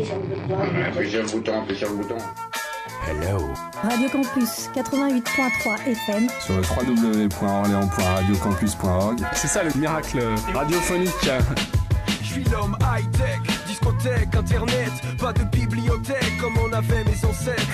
[0.00, 0.56] Appuie sur le bouton.
[0.86, 2.16] Appuie sur le bouton, appuie sur le bouton.
[3.06, 3.50] Hello.
[3.82, 6.26] Radio Campus 88.3 FM.
[6.40, 9.20] Sur le www.orléans.radiocampus.org.
[9.34, 10.22] C'est ça le miracle
[10.54, 11.10] radiophonique.
[12.22, 17.68] Je suis l'homme high-tech, discothèque, internet, pas de bibliothèque comme on avait mes ancêtres.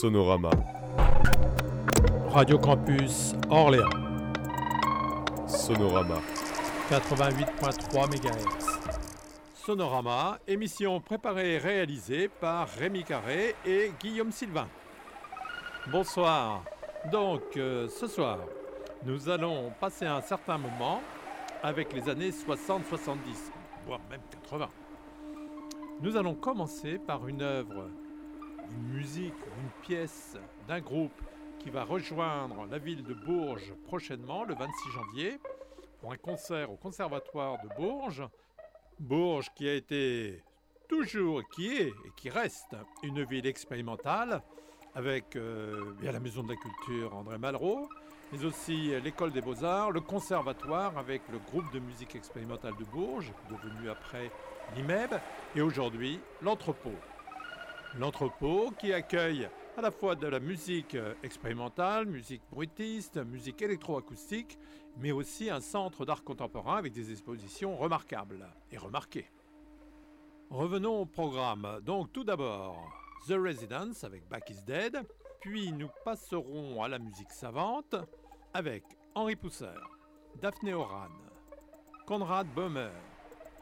[0.00, 0.50] Sonorama.
[2.32, 3.90] Radio Campus Orléans.
[5.48, 6.20] Sonorama.
[6.88, 8.92] 88.3 MHz.
[9.52, 14.68] Sonorama, émission préparée et réalisée par Rémi Carré et Guillaume Sylvain.
[15.90, 16.62] Bonsoir.
[17.10, 18.38] Donc, euh, ce soir,
[19.04, 21.00] nous allons passer un certain moment
[21.64, 23.16] avec les années 60-70,
[23.86, 24.68] voire même 80.
[26.00, 27.88] Nous allons commencer par une œuvre,
[28.70, 30.36] une musique, une pièce
[30.68, 31.20] d'un groupe
[31.60, 35.38] qui va rejoindre la ville de Bourges prochainement, le 26 janvier,
[36.00, 38.26] pour un concert au Conservatoire de Bourges.
[38.98, 40.42] Bourges qui a été
[40.88, 44.42] toujours, qui est et qui reste une ville expérimentale,
[44.94, 47.88] avec euh, la Maison de la Culture André Malraux,
[48.32, 53.32] mais aussi l'École des Beaux-Arts, le Conservatoire avec le groupe de musique expérimentale de Bourges,
[53.50, 54.30] devenu après
[54.74, 55.12] l'IMEB,
[55.54, 56.96] et aujourd'hui l'Entrepôt.
[57.98, 59.48] L'Entrepôt qui accueille
[59.80, 64.58] à la fois de la musique expérimentale, musique bruitiste, musique électroacoustique,
[64.98, 69.30] mais aussi un centre d'art contemporain avec des expositions remarquables et remarquées.
[70.50, 71.80] Revenons au programme.
[71.82, 72.92] Donc tout d'abord,
[73.26, 75.00] The Residence avec Back is Dead,
[75.40, 77.94] puis nous passerons à la musique savante
[78.52, 78.84] avec
[79.14, 79.98] Henri Pousseur,
[80.42, 81.08] Daphné Oran,
[82.06, 82.90] Konrad Böhmer,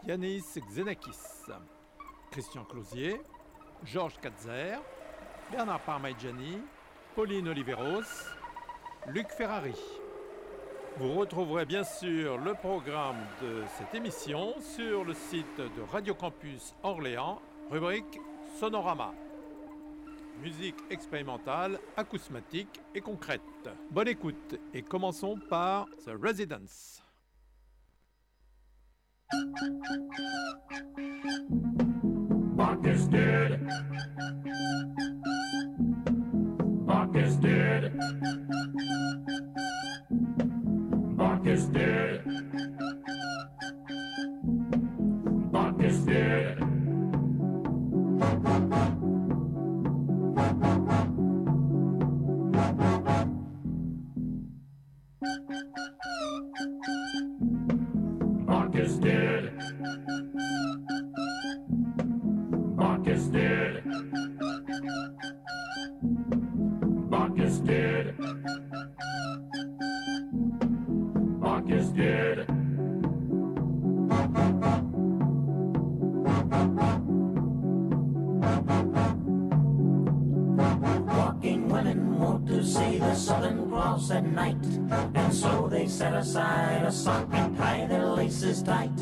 [0.04, 1.46] Yanis Xenakis,
[2.32, 3.20] Christian Closier,
[3.84, 4.80] Georges Katzer,
[5.50, 6.60] Bernard Parmigiani,
[7.14, 8.26] Pauline Oliveros,
[9.08, 9.74] Luc Ferrari.
[10.98, 16.74] Vous retrouverez bien sûr le programme de cette émission sur le site de Radio Campus
[16.82, 18.20] Orléans, rubrique
[18.58, 19.14] Sonorama.
[20.42, 23.40] Musique expérimentale, acousmatique et concrète.
[23.90, 27.02] Bonne écoute et commençons par The Residence.
[37.98, 38.22] Thank
[38.74, 39.27] you.
[83.18, 84.64] Southern Cross at night.
[85.14, 88.92] And so they set aside a sock and tie their laces tight.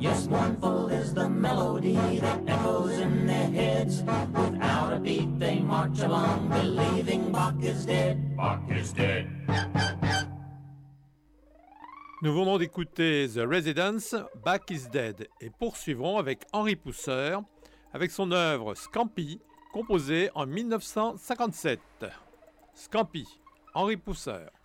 [0.00, 4.02] Yes, mournful is the melody that echoes in their heads.
[4.32, 8.36] Without a beat, they march along, believing Bach is dead.
[8.36, 9.28] Bach is dead.
[12.22, 17.42] Nous venons d'écouter The Residence, Back is Dead, et poursuivons avec Henri Pousseur,
[17.92, 19.38] avec son œuvre Scampi,
[19.70, 21.78] composée en 1957.
[22.74, 23.28] Scampi,
[23.76, 24.55] Henri Pousseur.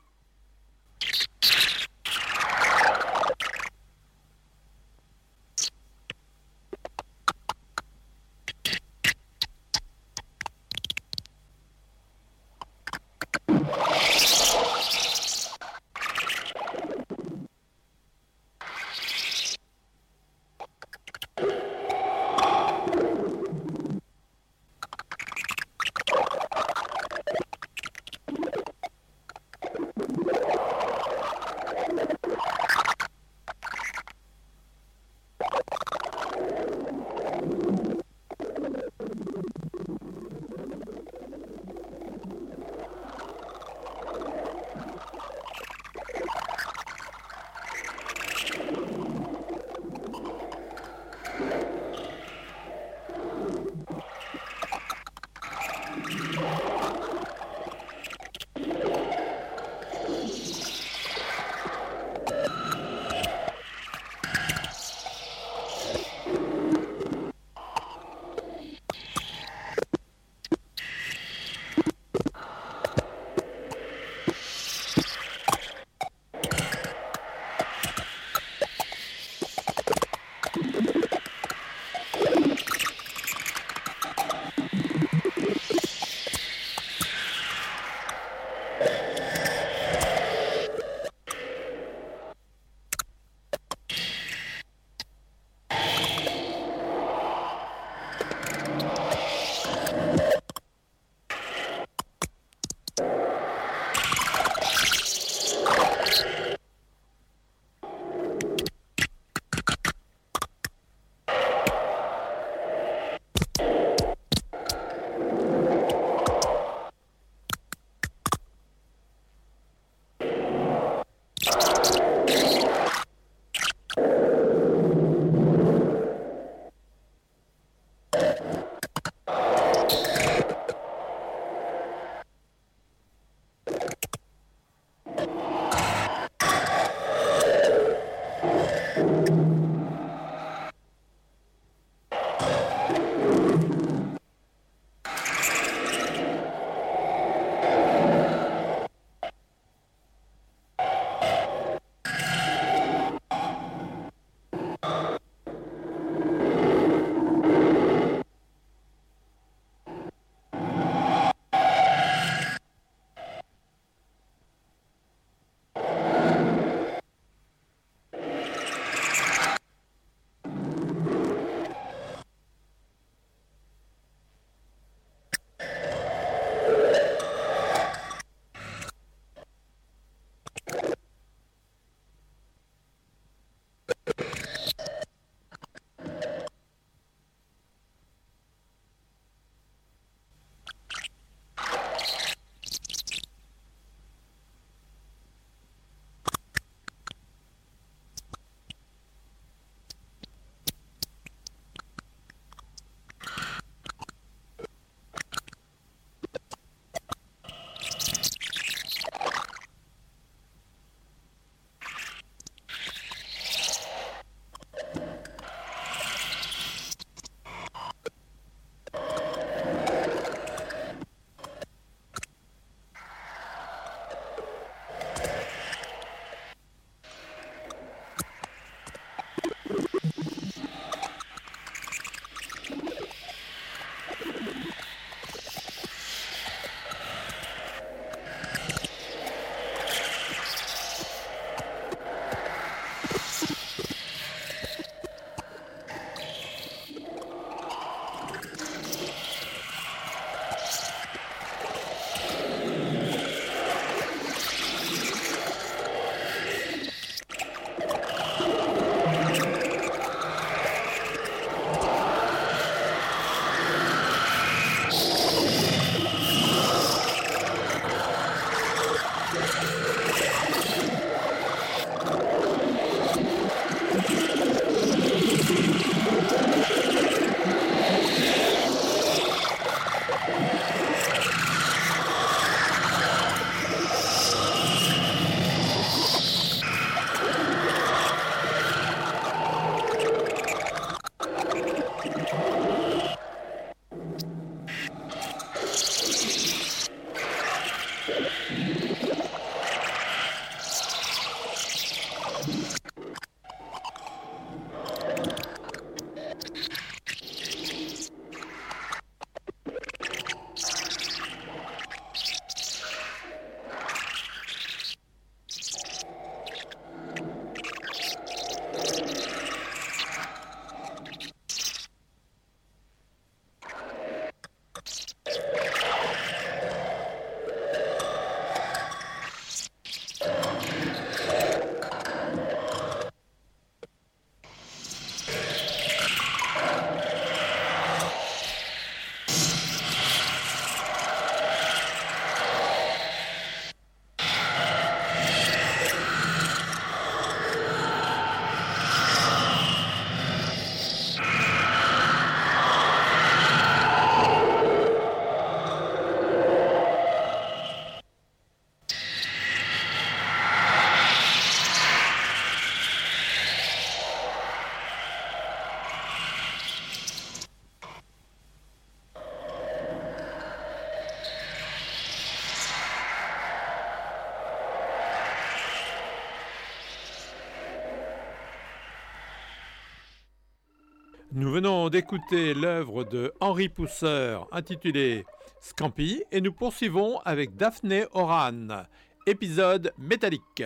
[381.51, 385.25] Nous venons d'écouter l'œuvre de Henri Pousseur intitulée
[385.59, 388.85] Scampi et nous poursuivons avec Daphné Oran,
[389.27, 390.63] épisode métallique.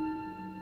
[0.00, 0.57] うん。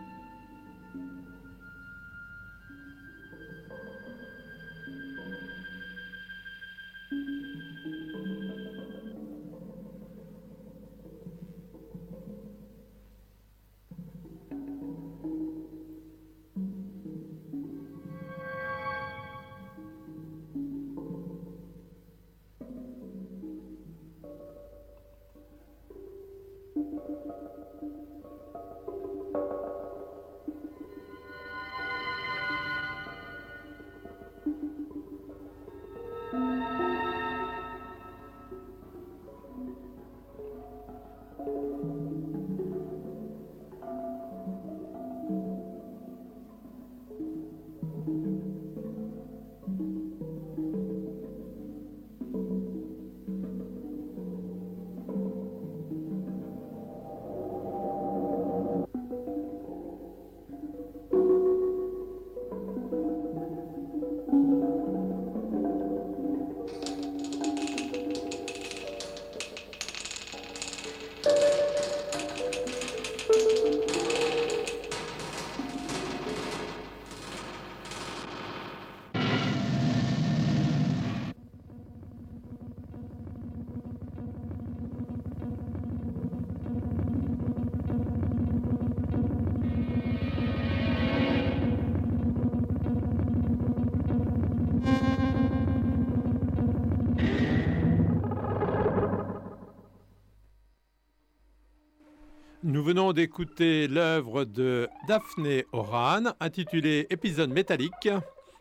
[102.96, 108.08] Venons d'écouter l'œuvre de Daphné Oran intitulée Épisode métallique,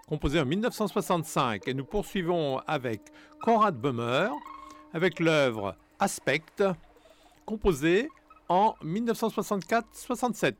[0.09, 1.65] composée en 1965.
[1.69, 2.99] Et nous poursuivons avec
[3.41, 4.29] Conrad Bummer
[4.93, 6.41] avec l'œuvre Aspect,
[7.45, 8.09] composée
[8.49, 10.55] en 1964-67.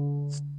[0.00, 0.49] Mm.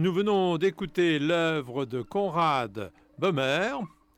[0.00, 3.74] Nous venons d'écouter l'œuvre de Conrad Böhmer,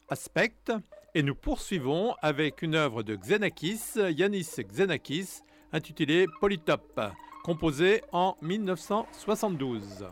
[0.09, 0.71] Aspect,
[1.13, 5.41] et nous poursuivons avec une œuvre de Xenakis, Yanis Xenakis,
[5.73, 7.01] intitulée Polytope,
[7.43, 10.07] composée en 1972.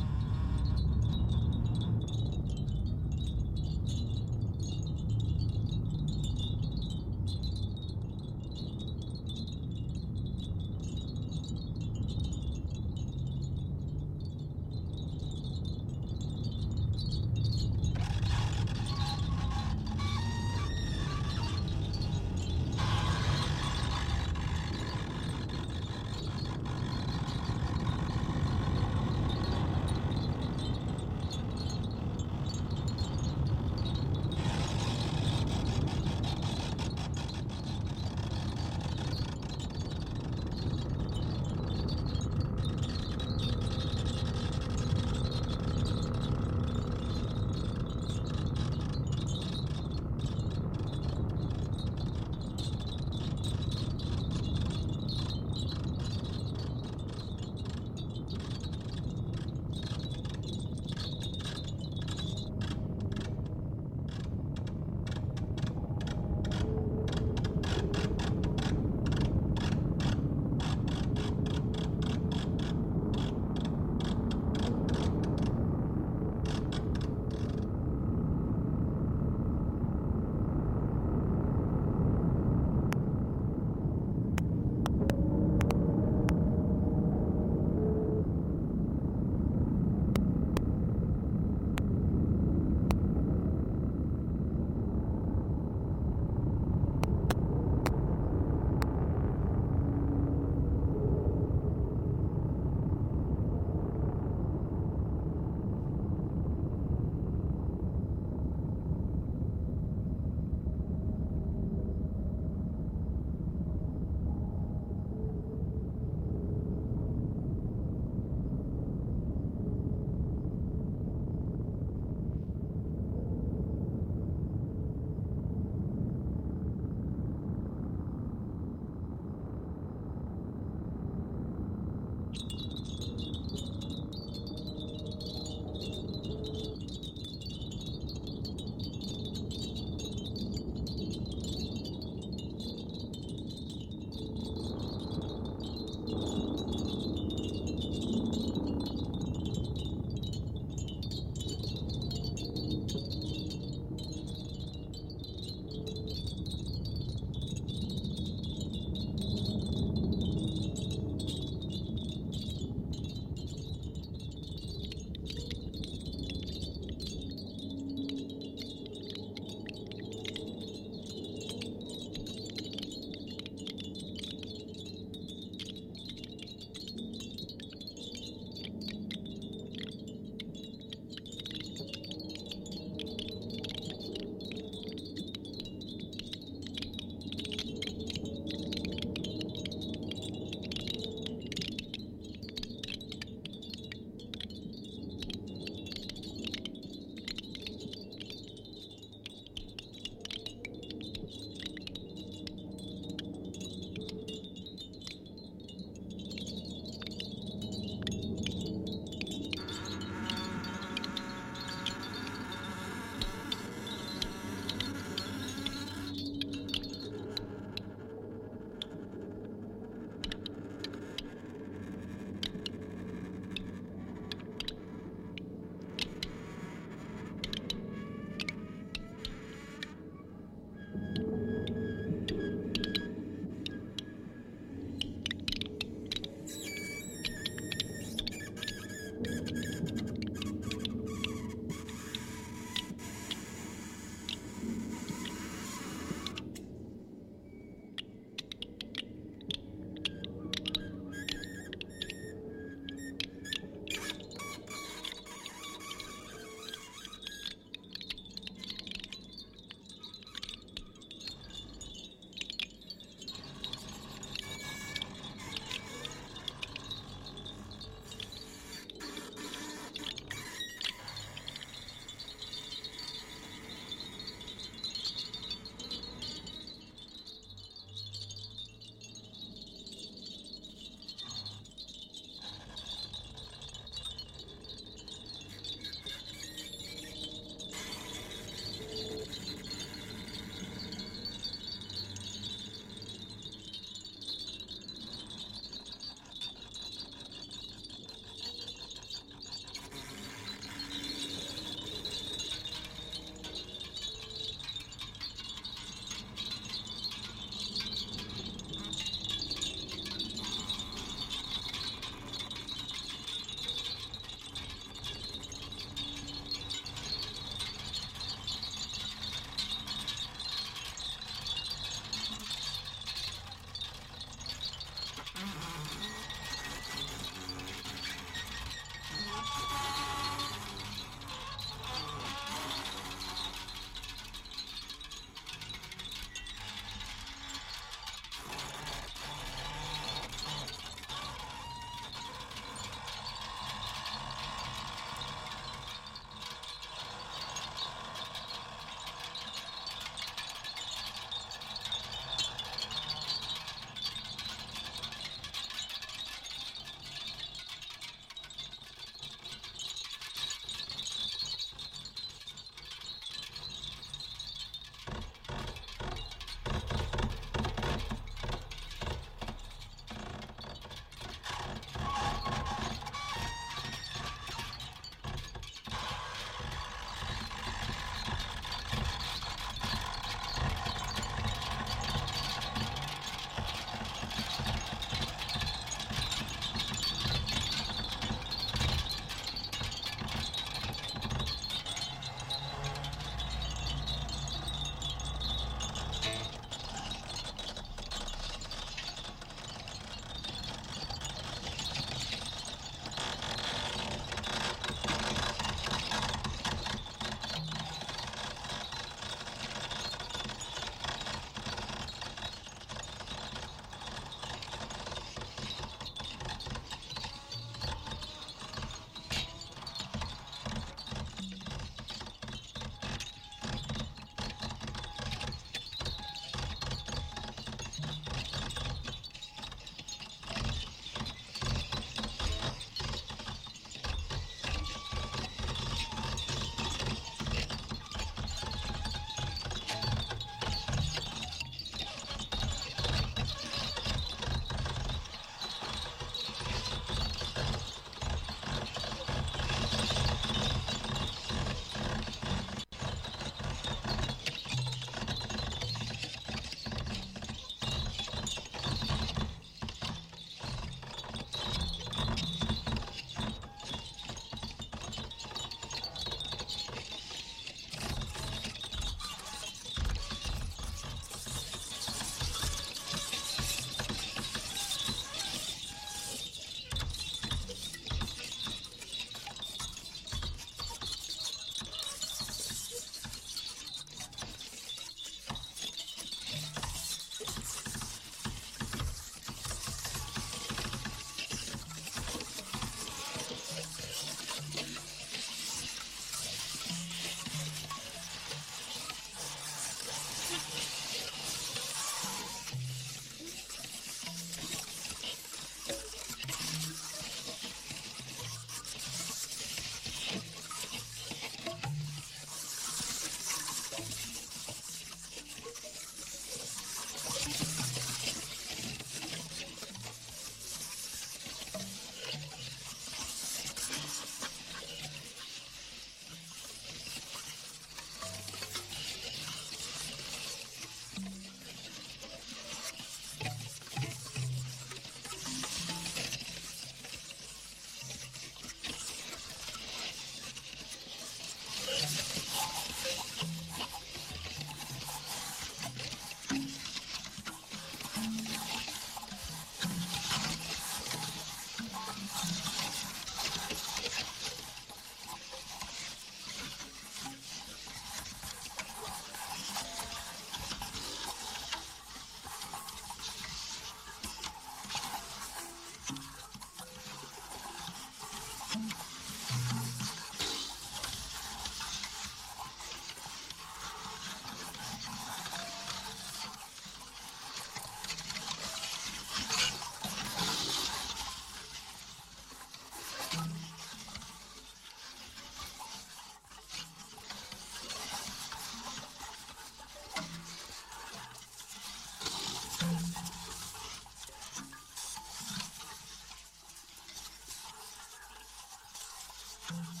[599.73, 600.00] you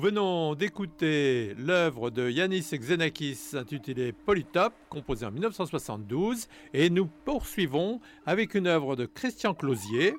[0.00, 8.54] venons d'écouter l'œuvre de Yanis Xenakis intitulée Polytop, composée en 1972, et nous poursuivons avec
[8.54, 10.14] une œuvre de Christian Closier,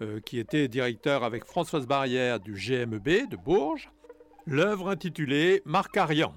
[0.00, 3.90] euh, qui était directeur avec Françoise Barrière du GMEB de Bourges,
[4.46, 6.34] l'œuvre intitulée Marcarian.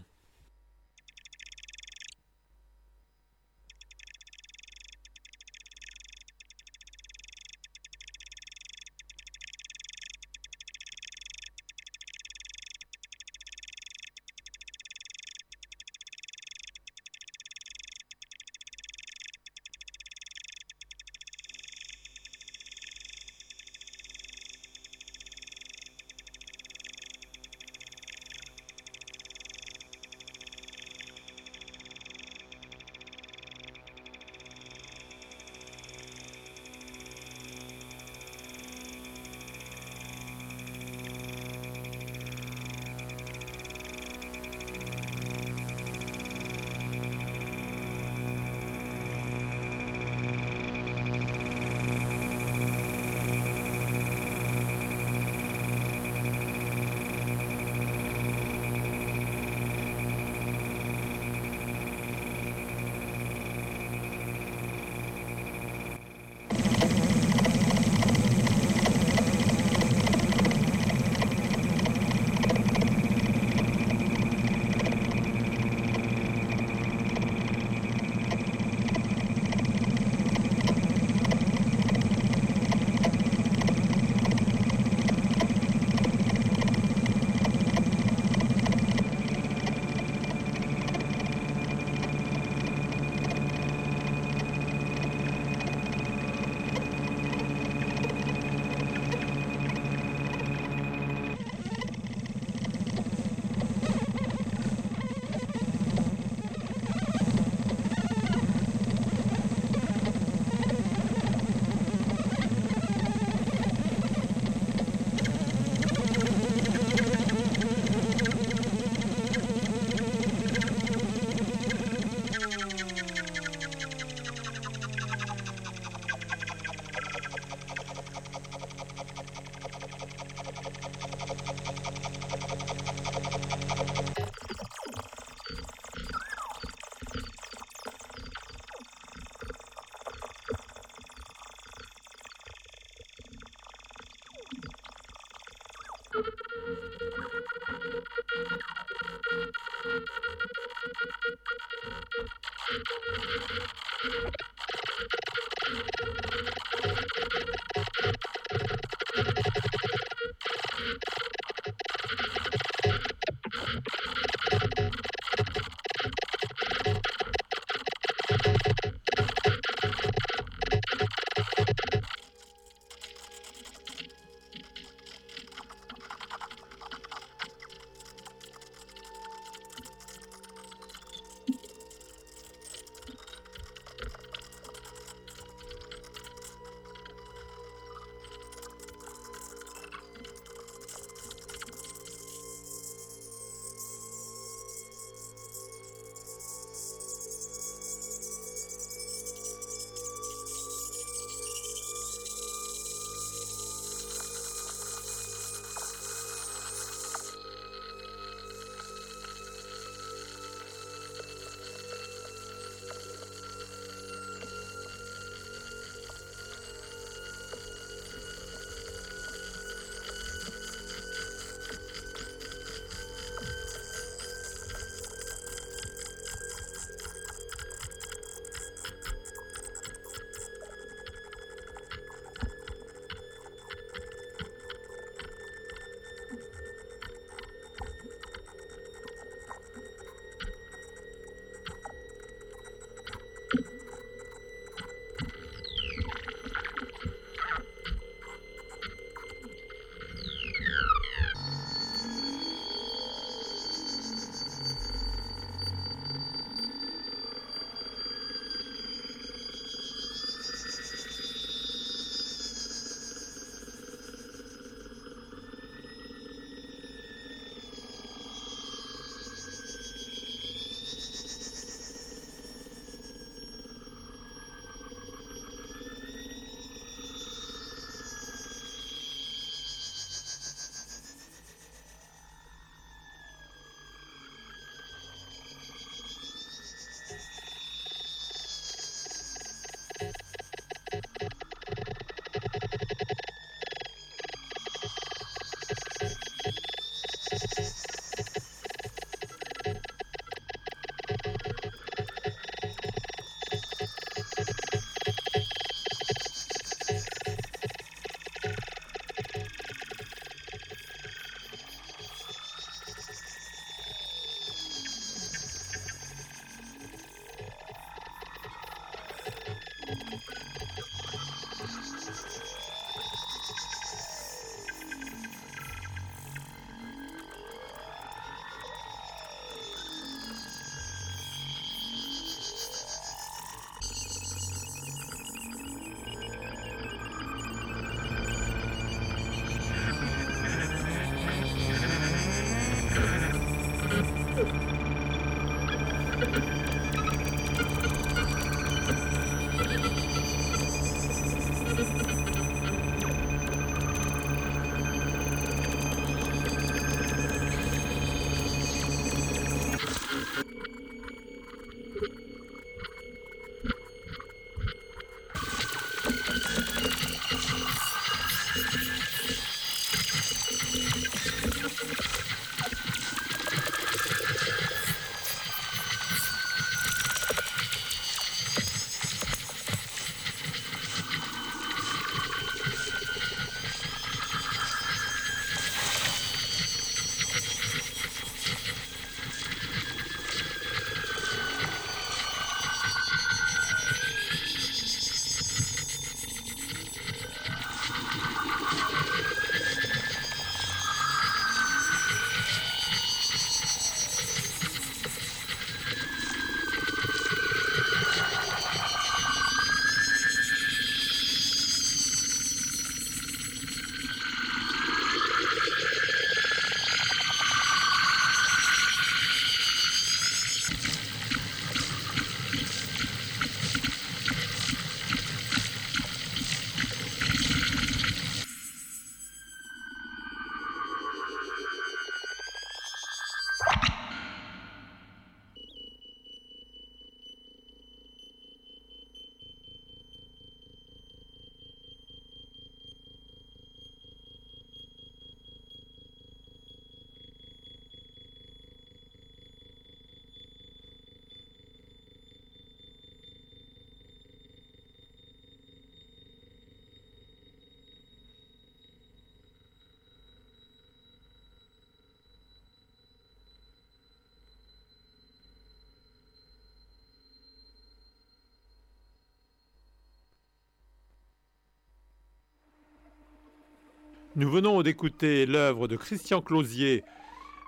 [474.37, 477.03] Nous venons d'écouter l'œuvre de Christian Closier,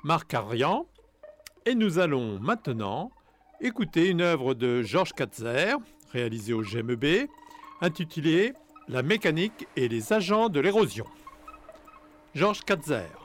[0.03, 0.85] Marc Arian,
[1.65, 3.11] et nous allons maintenant
[3.59, 5.77] écouter une œuvre de Georges Katzer,
[6.11, 7.27] réalisée au GMEB,
[7.81, 8.53] intitulée
[8.87, 11.07] La mécanique et les agents de l'érosion.
[12.35, 13.18] Georges Katzer.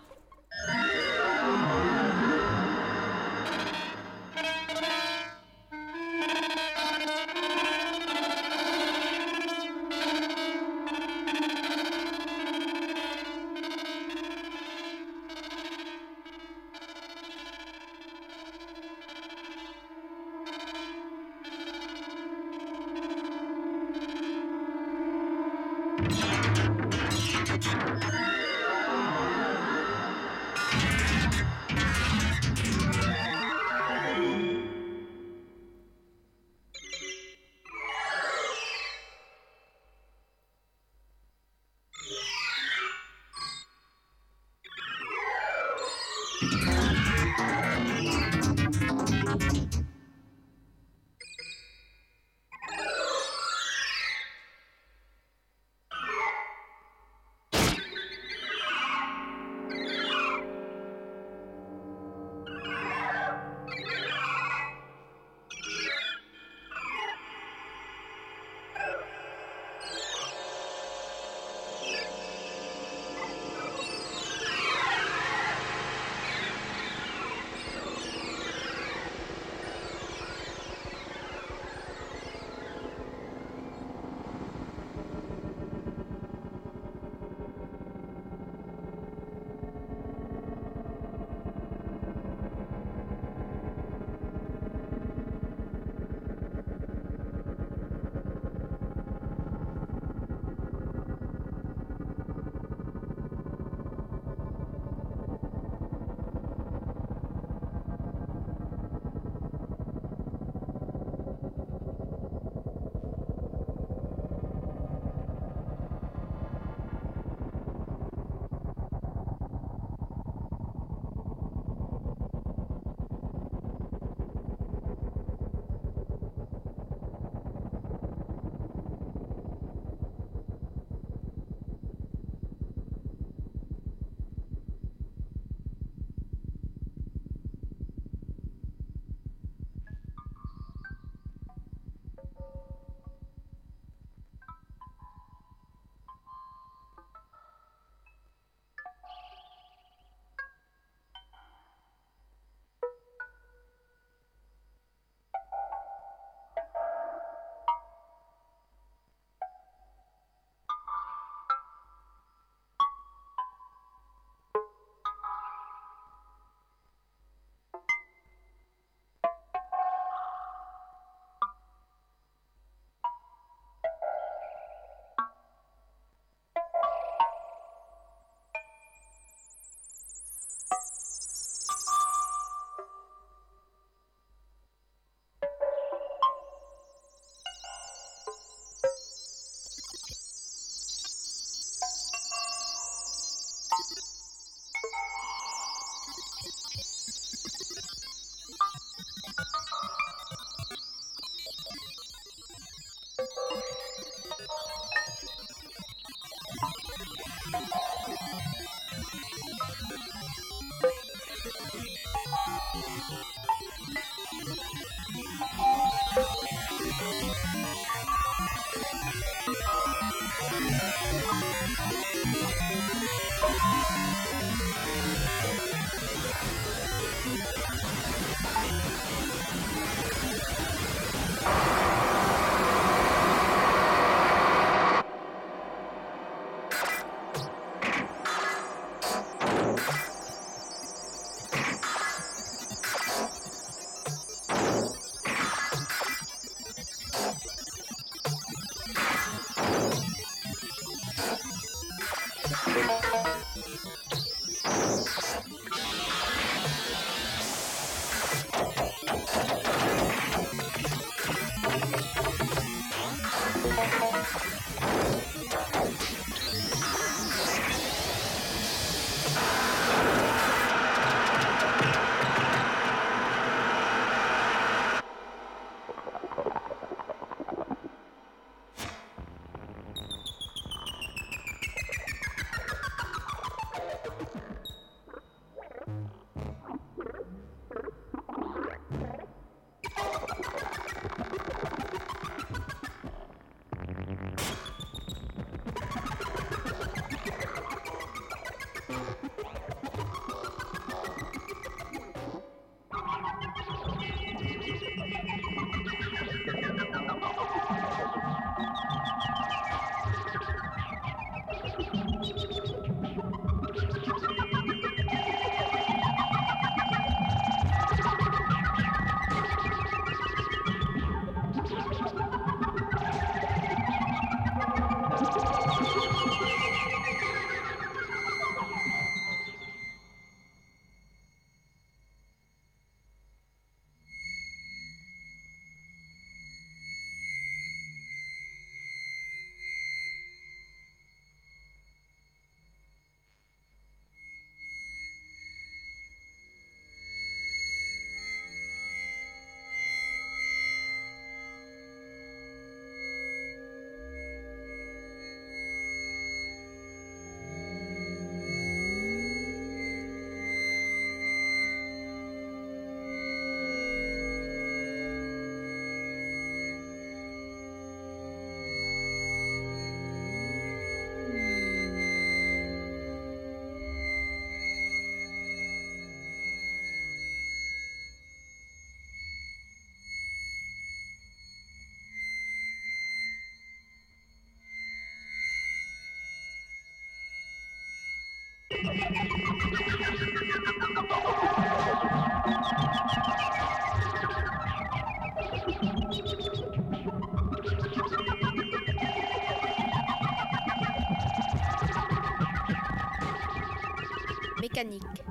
[404.75, 405.23] Mécanique.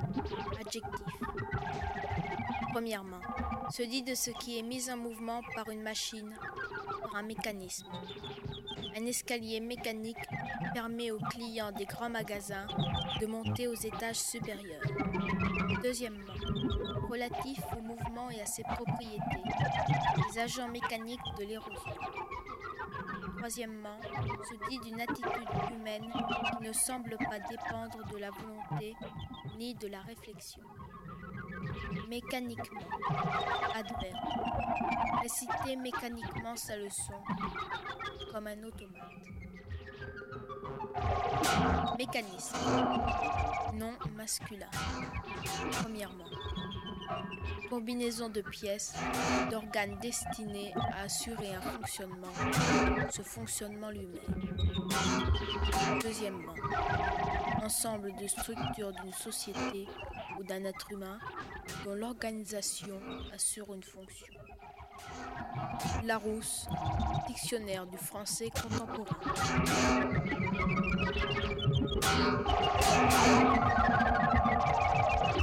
[0.57, 1.05] Adjectif.
[2.71, 3.19] Premièrement,
[3.69, 6.33] se dit de ce qui est mis en mouvement par une machine,
[7.01, 7.85] par un mécanisme.
[8.95, 10.15] Un escalier mécanique
[10.73, 12.67] permet aux clients des grands magasins
[13.19, 14.81] de monter aux étages supérieurs.
[15.83, 16.33] Deuxièmement,
[17.09, 19.43] relatif au mouvement et à ses propriétés,
[20.25, 22.22] les agents mécaniques de l'érosion.
[23.43, 23.99] Troisièmement,
[24.49, 28.95] se dit d'une attitude humaine qui ne semble pas dépendre de la volonté
[29.57, 30.63] ni de la réflexion.
[32.07, 32.87] Mécaniquement,
[33.75, 34.15] adverbe,
[35.23, 37.15] réciter mécaniquement sa leçon
[38.31, 39.11] comme un automate.
[41.99, 42.55] Mécanisme,
[43.73, 44.69] nom masculin.
[45.81, 46.29] Premièrement,
[47.69, 48.93] combinaison de pièces,
[49.49, 52.33] d'organes destinés à assurer un fonctionnement,
[53.09, 54.21] ce fonctionnement lui-même.
[56.01, 56.53] Deuxièmement,
[57.63, 59.87] ensemble de structures d'une société
[60.39, 61.17] ou d'un être humain
[61.85, 62.99] dont l'organisation
[63.33, 64.27] assure une fonction.
[66.03, 66.67] Larousse,
[67.27, 69.17] dictionnaire du français contemporain.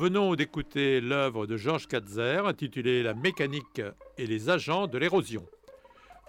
[0.00, 3.82] venons d'écouter l'œuvre de Georges Katzer intitulée La mécanique
[4.16, 5.44] et les agents de l'érosion.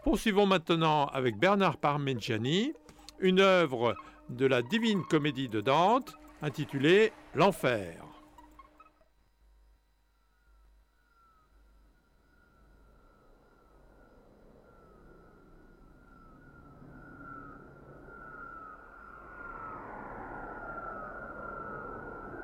[0.04, 2.74] Poursuivons maintenant avec Bernard Parmigiani,
[3.22, 3.96] une œuvre
[4.28, 8.11] de la Divine Comédie de Dante intitulée L'Enfer.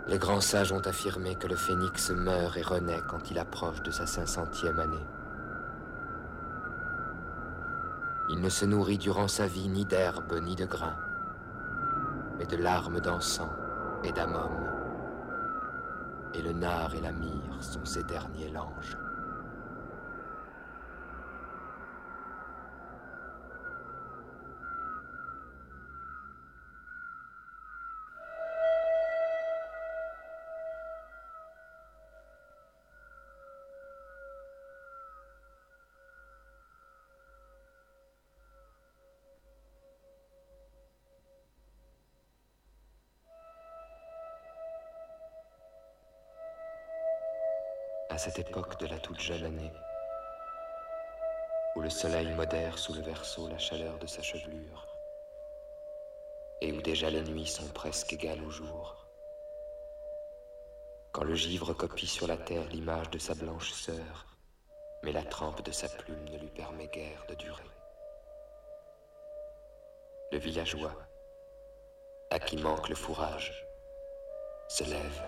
[0.08, 3.92] Les grands sages ont affirmé que le phénix meurt et renaît quand il approche de
[3.92, 5.06] sa 500e année.
[8.30, 10.96] Il ne se nourrit durant sa vie ni d'herbe ni de grains,
[12.38, 13.52] mais de larmes d'encens
[14.06, 14.52] et d'ammum.
[16.34, 18.98] Et le nard et la myrrhe sont ses derniers langes.
[48.28, 49.72] Cette époque de la toute jeune année,
[51.78, 54.86] où le soleil modère sous le verso la chaleur de sa chevelure,
[56.60, 59.08] et où déjà les nuits sont presque égales au jour,
[61.14, 64.26] quand le givre copie sur la terre l'image de sa blanche sœur,
[65.04, 67.72] mais la trempe de sa plume ne lui permet guère de durer.
[70.34, 70.96] Le villageois,
[72.32, 73.66] à qui manque le fourrage,
[74.68, 75.24] se lève,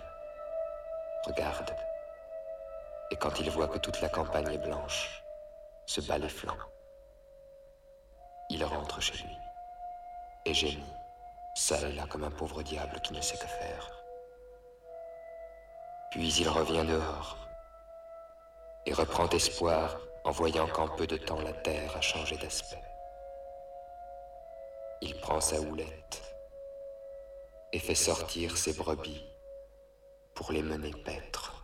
[1.28, 1.74] regarde,
[3.12, 5.24] et quand il voit que toute la campagne est blanche,
[5.86, 6.66] se bat les flancs.
[8.50, 9.38] Il rentre chez lui
[10.46, 10.94] et gémit,
[11.56, 13.92] seul et là comme un pauvre diable qui ne sait que faire.
[16.12, 17.38] Puis il revient dehors
[18.86, 22.82] et reprend espoir en voyant qu'en peu de temps la terre a changé d'aspect.
[25.02, 26.22] Il prend sa houlette
[27.72, 29.24] et fait sortir ses brebis
[30.34, 31.59] pour les mener paître.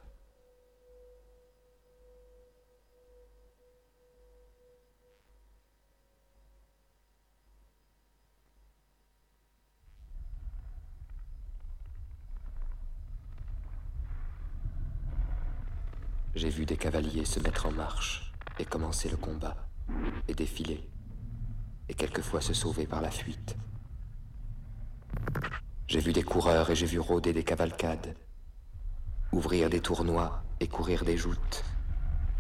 [16.36, 19.56] J'ai vu des cavaliers se mettre en marche et commencer le combat,
[20.28, 20.86] et défiler,
[21.88, 23.56] et quelquefois se sauver par la fuite.
[25.88, 28.18] J'ai vu des coureurs et j'ai vu rôder des cavalcades,
[29.32, 31.64] ouvrir des tournois et courir des joutes,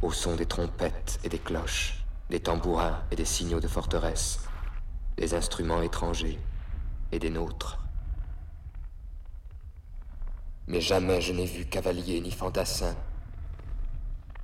[0.02, 4.42] au son des trompettes et des cloches, des tambourins et des signaux de forteresse,
[5.16, 6.38] des instruments étrangers
[7.14, 7.80] et des nôtres.
[10.68, 12.94] Mais jamais je n'ai vu cavalier ni fantassin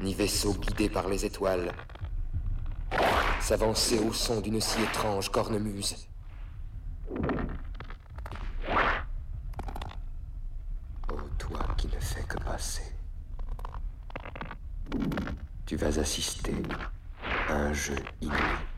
[0.02, 1.72] ni vaisseau guidé par les étoiles,
[3.40, 6.08] s'avancer au son d'une si étrange cornemuse.
[11.10, 12.96] Oh toi qui ne fais que passer,
[15.66, 16.56] tu vas assister
[17.48, 18.71] à un jeu inouï.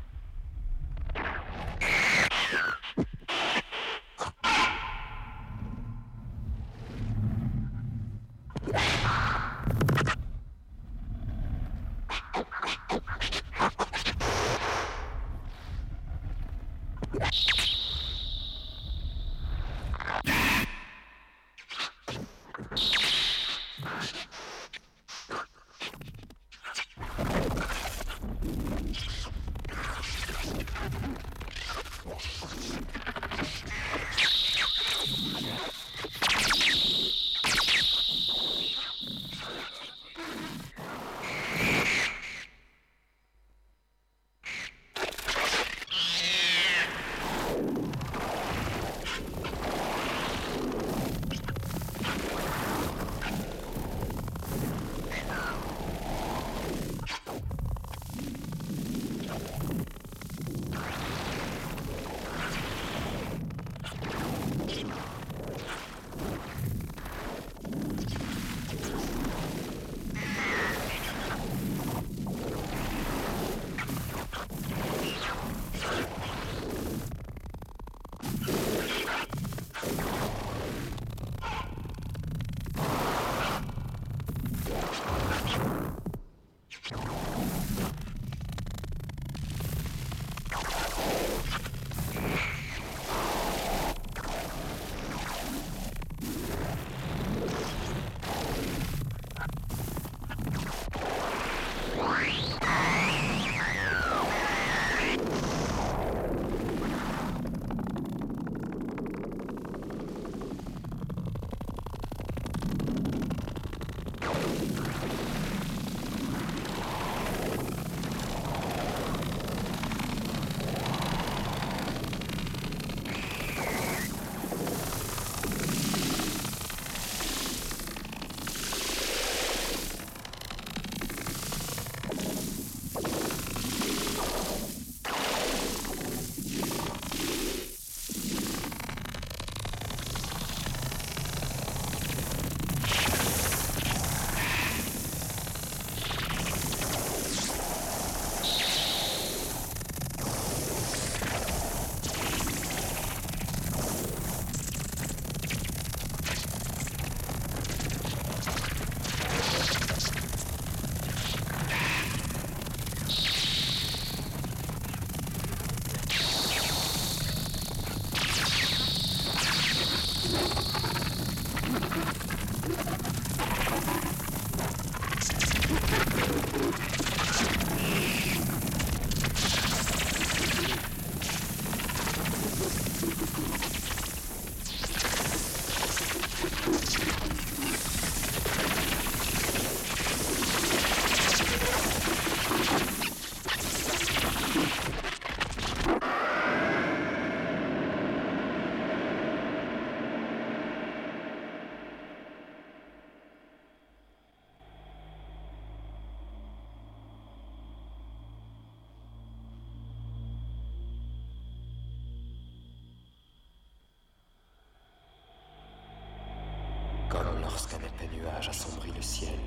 [218.01, 219.39] Nuage assombrit le ciel,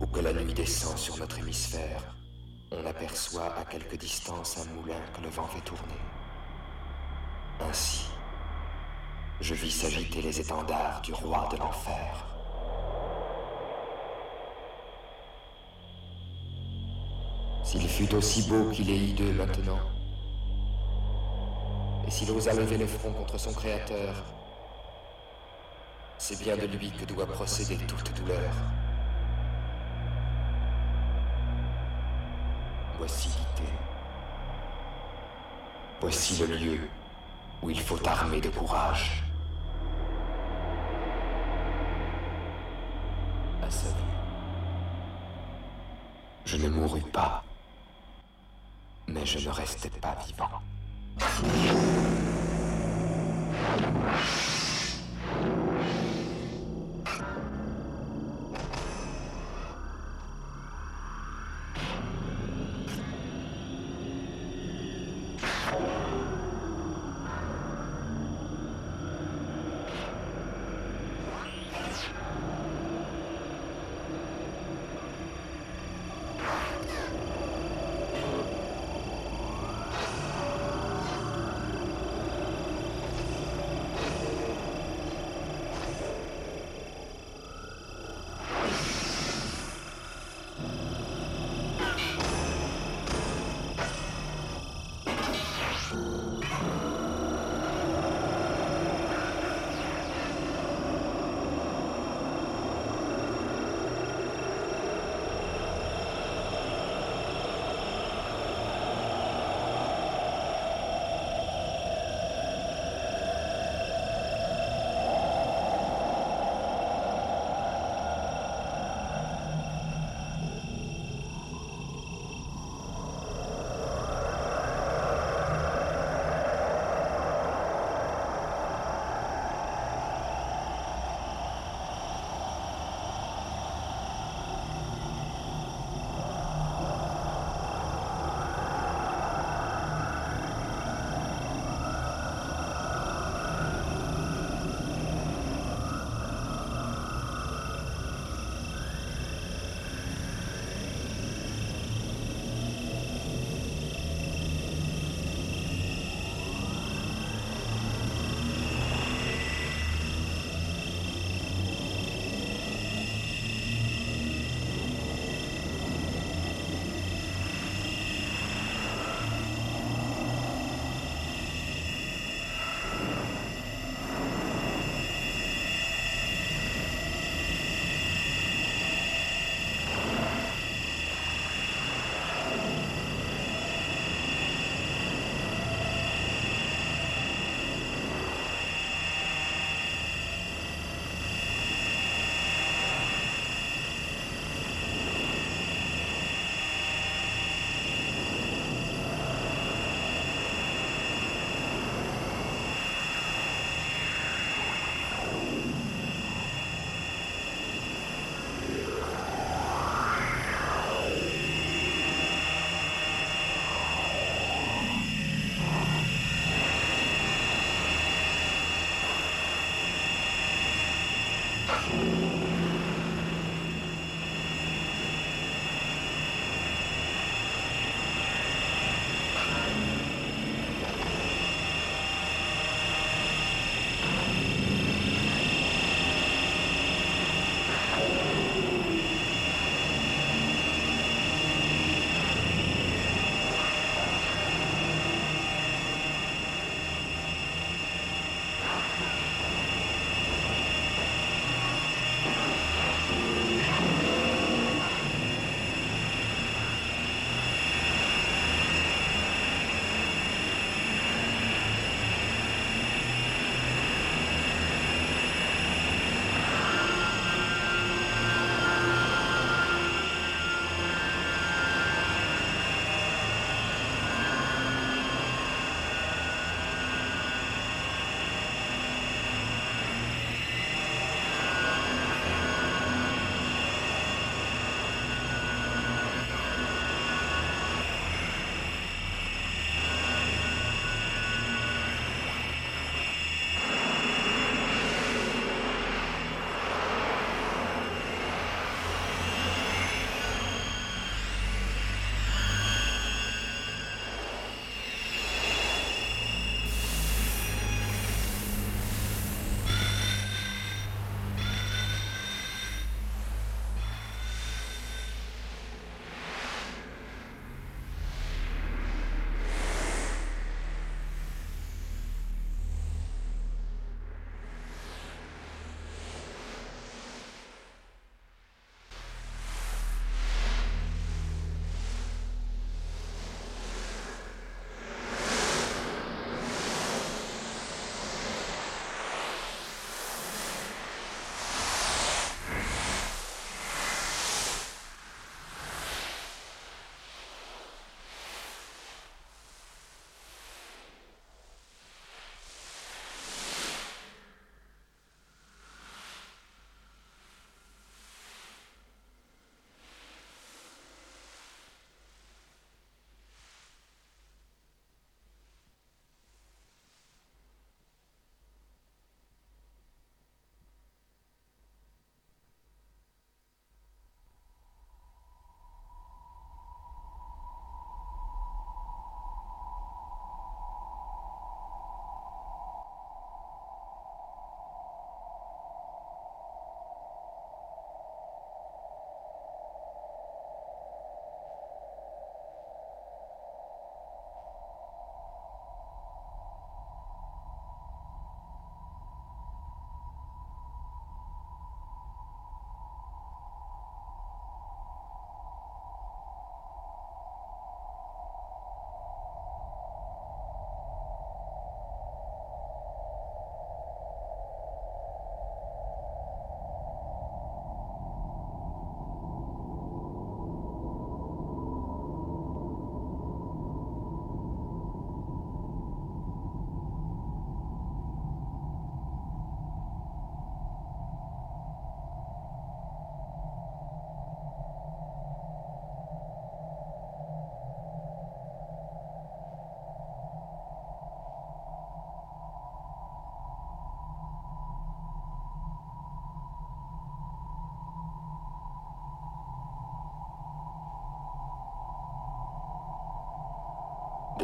[0.00, 2.14] ou que la nuit descend sur notre hémisphère,
[2.72, 6.00] on aperçoit à quelque distance un moulin que le vent fait tourner.
[7.60, 8.06] Ainsi,
[9.40, 12.26] je vis s'agiter les étendards du roi de l'enfer.
[17.62, 19.80] S'il fut aussi beau qu'il est hideux maintenant,
[22.06, 24.24] et s'il osa lever le front contre son Créateur,
[26.28, 28.52] c'est bien de lui que doit procéder toute douleur.
[32.98, 33.72] Voici l'idée.
[36.00, 36.88] Voici le lieu
[37.62, 39.22] où il faut armer de courage.
[43.62, 43.94] À sa vue,
[46.44, 47.44] je ne mourus pas,
[49.06, 50.60] mais je ne restais pas vivant.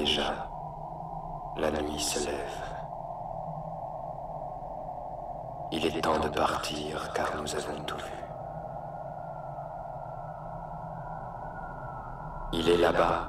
[0.05, 0.49] Déjà,
[1.57, 2.61] la nuit se lève.
[5.71, 8.25] Il est temps de partir car nous avons tout vu.
[12.53, 13.29] Il est là-bas,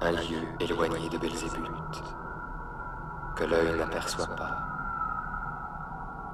[0.00, 2.02] un lieu éloigné de Belzébuth,
[3.36, 4.56] que l'œil n'aperçoit pas,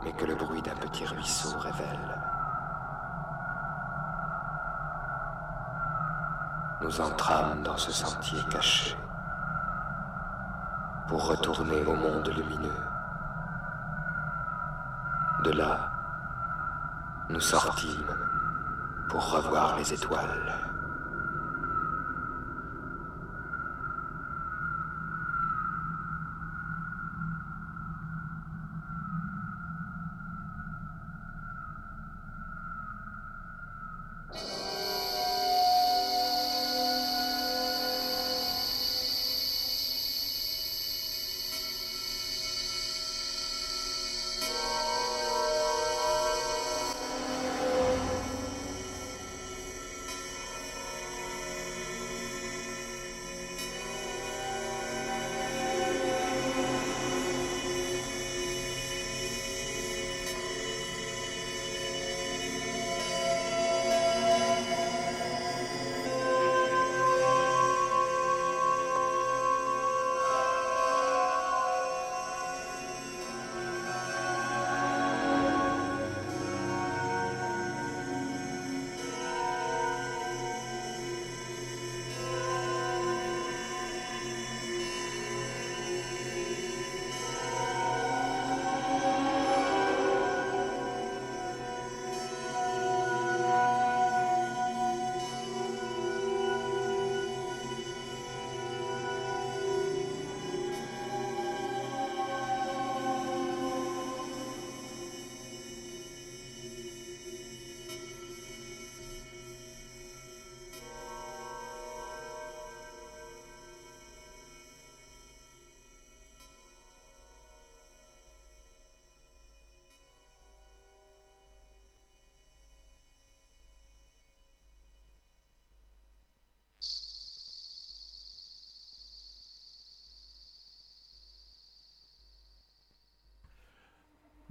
[0.03, 2.19] mais que le bruit d'un petit ruisseau révèle.
[6.81, 8.97] Nous entrâmes dans ce sentier caché
[11.09, 12.83] pour retourner au monde lumineux.
[15.45, 15.91] De là,
[17.29, 18.17] nous sortîmes
[19.09, 20.74] pour revoir les étoiles.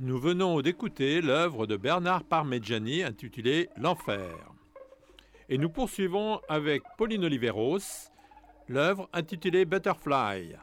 [0.03, 4.35] Nous venons d'écouter l'œuvre de Bernard Parmigiani intitulée L'Enfer.
[5.47, 8.11] Et nous poursuivons avec Pauline Oliveros,
[8.67, 10.57] l'œuvre intitulée Butterfly,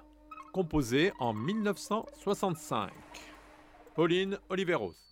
[0.53, 2.91] composée en 1965.
[3.95, 5.10] Pauline Oliveros.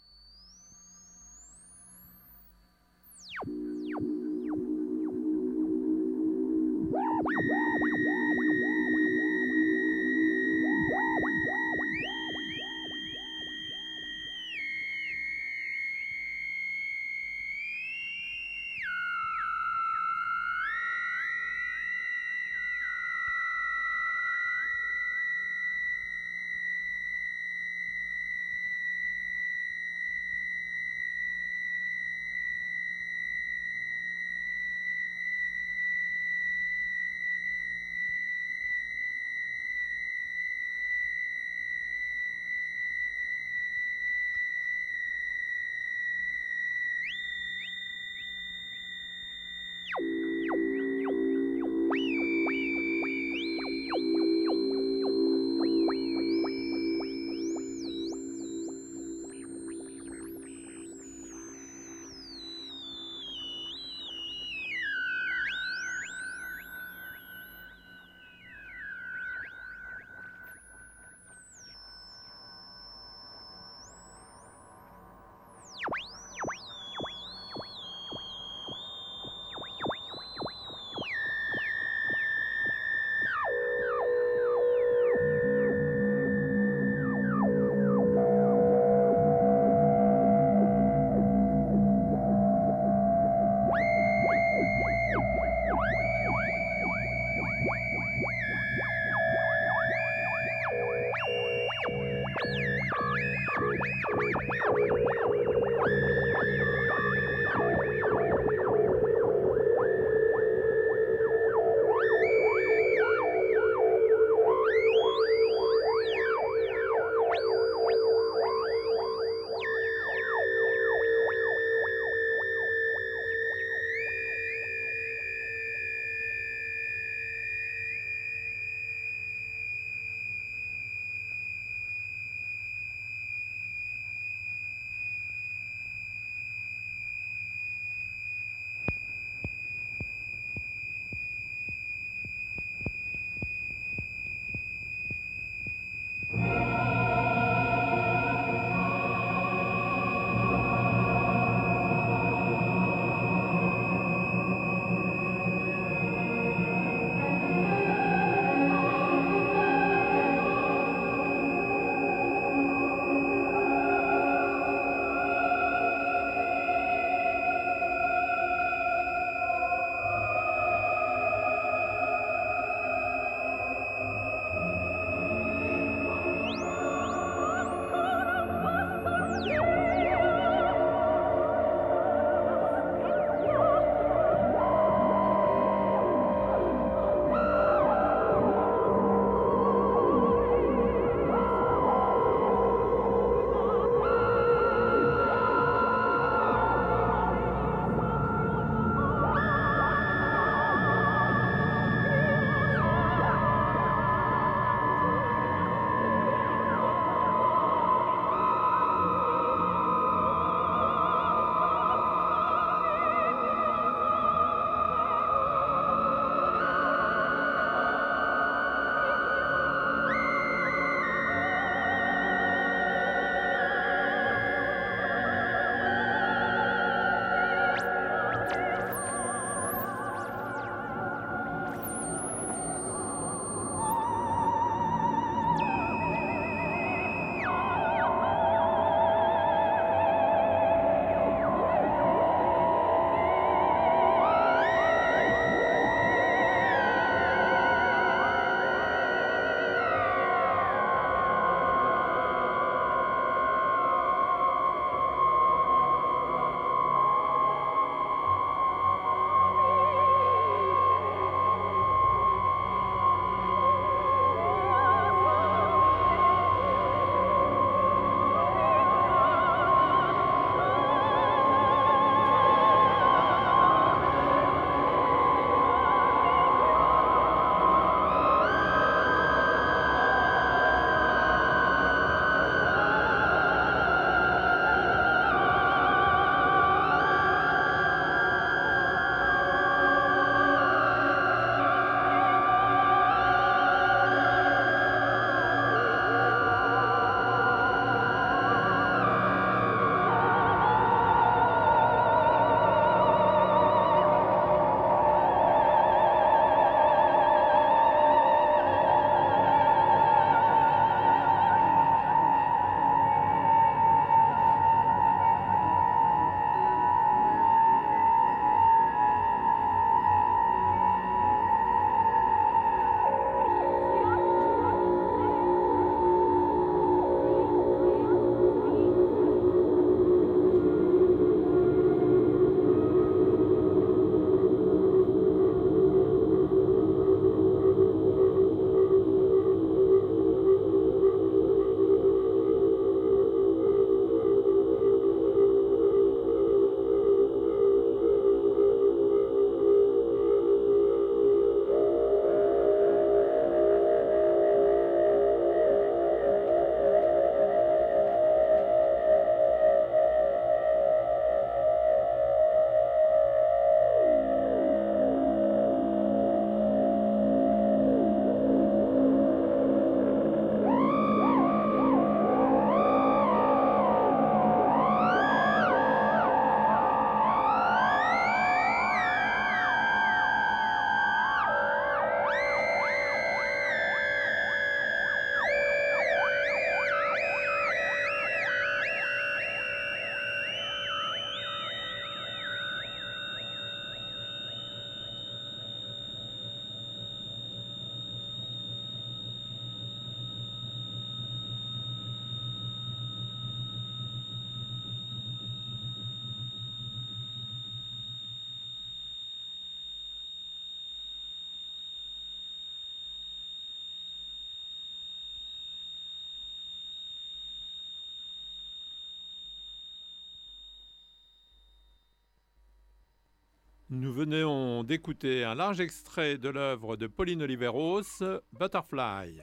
[423.90, 429.40] Nous venons d'écouter un large extrait de l'œuvre de Pauline Oliveros, Butterfly.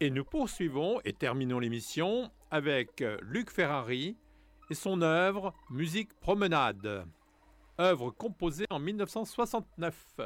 [0.00, 4.16] Et nous poursuivons et terminons l'émission avec Luc Ferrari
[4.70, 7.04] et son œuvre Musique Promenade,
[7.78, 10.20] œuvre composée en 1969.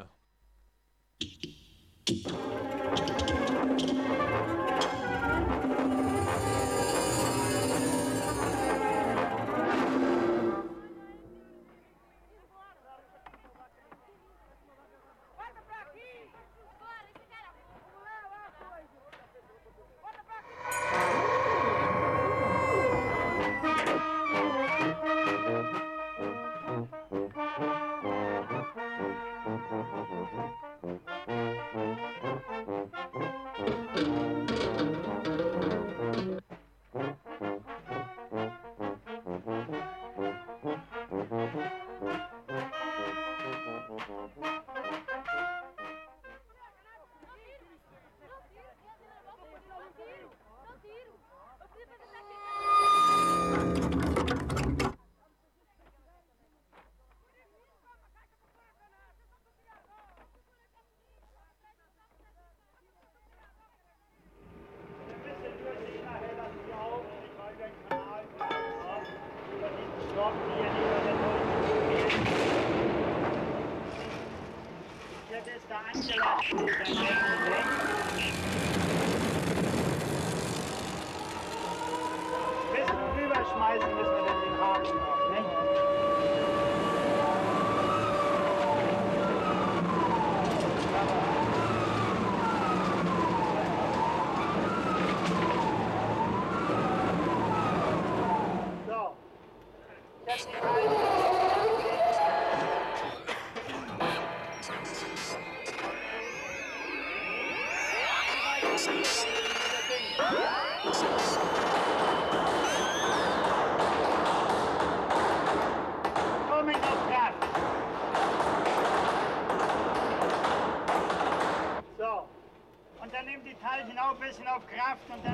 [124.90, 125.29] after that.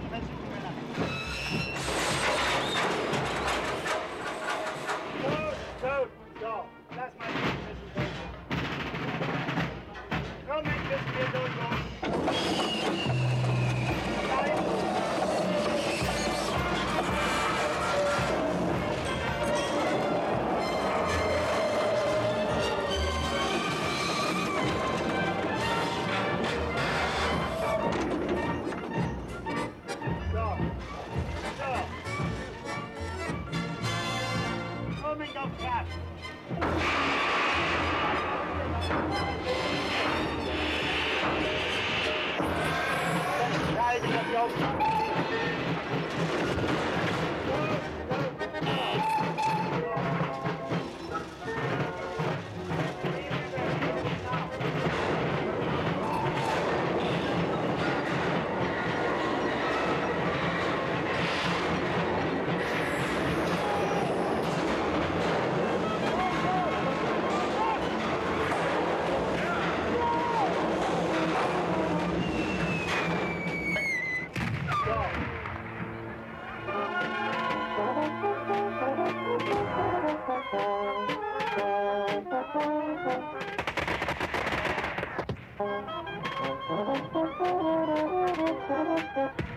[89.17, 89.56] Thank you.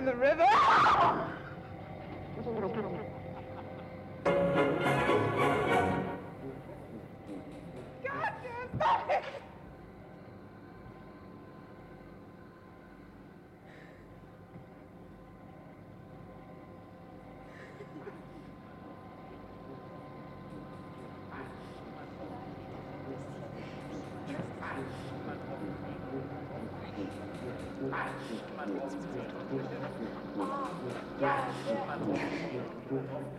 [0.00, 0.59] In the river.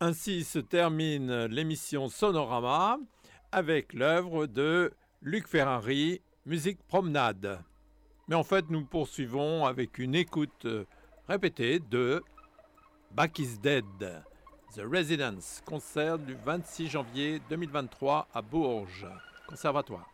[0.00, 2.98] Ainsi se termine l'émission Sonorama
[3.52, 7.60] avec l'œuvre de Luc Ferrari, musique promenade.
[8.28, 10.66] Mais en fait, nous poursuivons avec une écoute
[11.28, 12.22] répétée de
[13.10, 13.84] Back is Dead,
[14.74, 19.06] The Residence, concert du 26 janvier 2023 à Bourges,
[19.48, 20.08] Conservatoire.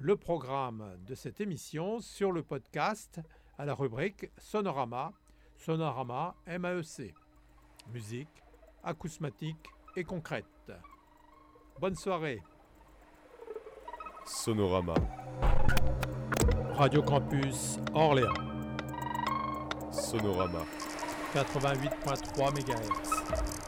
[0.00, 3.20] Le programme de cette émission sur le podcast
[3.58, 5.12] à la rubrique Sonorama,
[5.56, 7.14] Sonorama MAEC,
[7.92, 8.42] musique,
[8.84, 10.72] acousmatique et concrète.
[11.80, 12.40] Bonne soirée.
[14.24, 14.94] Sonorama.
[16.74, 18.34] Radio Campus Orléans.
[19.90, 20.64] Sonorama.
[21.34, 23.67] 88.3 MHz.